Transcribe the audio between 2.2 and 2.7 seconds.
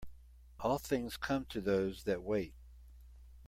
wait.